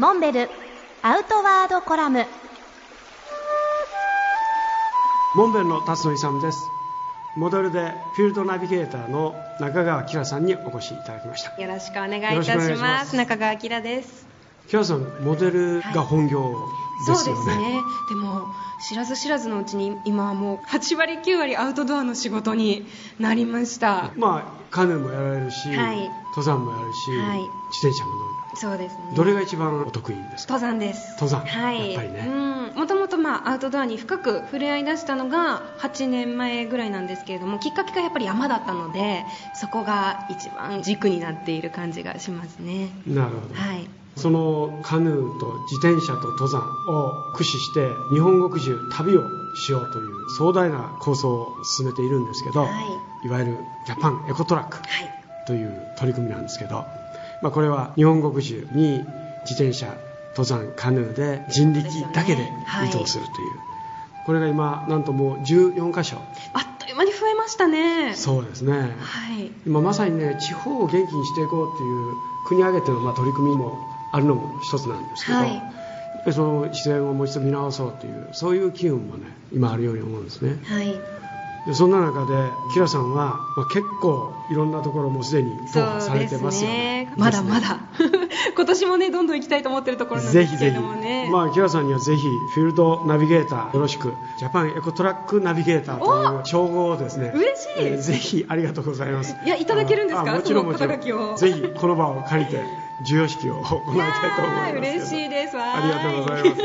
[0.00, 0.48] モンベル
[1.02, 2.24] アウトワードコラム。
[5.36, 6.58] モンベルの辰野勇です。
[7.36, 11.60] モデルでフィールドナビゲーターの中川明さんにお越しいただきました。
[11.60, 13.10] よろしくお願いいたしまします。
[13.10, 14.26] す中川明です。
[14.72, 17.80] 明さんモデルが本業ですよね、そうですね。
[18.08, 18.46] でも
[18.88, 22.86] 知らず知らずのうちに今はもう8割9割アウトドアの仕事に
[23.18, 24.12] なりました。
[24.16, 26.10] まあカヌーもやられるし、はい。
[26.28, 27.40] 登山もやるし、はい。
[27.40, 27.50] 自
[27.86, 28.30] 転車も乗る。
[28.54, 29.12] そうですね。
[29.14, 30.54] どれが一番お得意ですか？
[30.54, 31.12] 登山です。
[31.20, 31.40] 登山。
[31.40, 31.92] はい。
[31.92, 32.26] やっぱりね。
[32.28, 32.50] うん。
[32.76, 42.90] もともとまあアウトドアに深く触れ合い出したのが8年前ぐらいなんですけれどもきっかけがやっぱり山だったのでそこが一番軸になっている感じがしますね。
[43.06, 49.24] なるほど、はいそのカヌーと自転車と登山を駆使して日本国中旅を
[49.54, 52.68] しようという壮大な構想を進めているんですけど、は
[53.22, 53.26] い。
[53.26, 54.86] いわゆるジャパンエコトラックはい。
[55.46, 56.84] という取り組みなんですけど、
[57.42, 58.98] まあ、これは日本国中に
[59.42, 59.96] 自転車
[60.36, 62.88] 登山カヌーで人力だけではい。
[62.88, 63.36] 移動するという、
[64.26, 66.18] これが今なんともう14カ所。
[66.52, 68.14] あっという間に増えましたね。
[68.14, 68.72] そうですね。
[68.72, 68.86] は
[69.38, 69.50] い。
[69.66, 72.14] 今まさにね地方を元気にしていこうっていう
[72.46, 73.78] 国挙げてのまあ取り組みも
[74.12, 75.54] あるのも一つなんですけど、はい。
[75.54, 75.62] やっ
[76.24, 80.58] ぱりその自然をもう一度見直そうというそういう機運もね今あるように思うんですね。
[80.64, 80.98] はい。
[81.66, 82.32] でそんな中で
[82.72, 87.12] キラさんは、まあ、結構いろんなところもすでに踏破されてますよね。
[87.18, 87.80] まだまだ。
[88.56, 92.22] 今年もねどんどん行きたいと思ってるところなんですけれぜひぜひ、どもねまあ、キラさんにはぜひ
[92.54, 97.72] フィールドナビゲーターよろしくジャパンエコトラックナビゲーターという称号をですね嬉しい。
[97.76, 99.36] えーぜひありがとうございます。
[99.44, 100.32] いやいただけるんですか？
[100.32, 101.36] あもちろんもちろん。
[101.36, 102.62] ぜひこの場を借りて
[103.02, 105.56] 授与式を行いたいと思います嬉しいです。
[105.56, 106.62] わありがとうございます。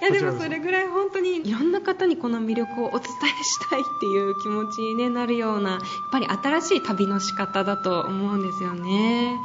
[0.00, 0.48] いやでもそ。
[0.48, 9.36] れぐらい本当にいろんな方にこの魅力をお伝えしたいっていう気持ちに、ね、なるようなやっぱり新しい旅の仕方だと思うんですよね。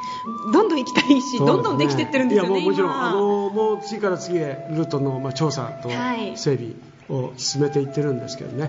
[0.52, 1.46] どんどん行きたいし、ね。
[1.46, 3.10] どんどんできてってるんですよねいやもうもちろん今。
[3.10, 6.38] あのもう次から次へルートの、まあ、調査とはい。
[6.38, 6.74] 整備
[7.10, 8.68] を進めていってるんですけどね、は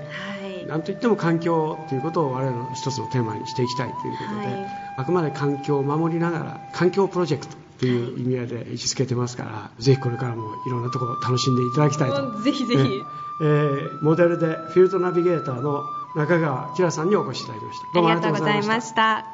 [0.49, 4.67] いなんといっても環境ということを我々の一つのテーマにしていきたいということで、はい。
[4.97, 12.23] あくまで環境を守りながら環境プロジェクトという意味合いで位置づけてますから、ぜひこれからもいろんなところを楽しんでいただきたいと。
[12.23, 12.81] もうぜひぜひ。
[12.81, 15.83] ええーモデルでフィールドナビゲーターの
[16.15, 17.99] 中川明さんにお越しいただきました。
[17.99, 19.34] ありがとうございました